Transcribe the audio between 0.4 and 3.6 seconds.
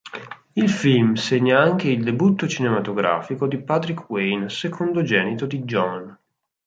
Il film segna anche il debutto cinematografico